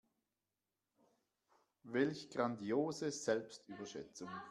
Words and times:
Welch 1.83 2.27
grandiose 2.31 3.11
Selbstüberschätzung. 3.11 4.29